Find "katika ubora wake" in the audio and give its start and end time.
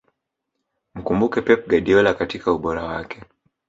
2.13-3.23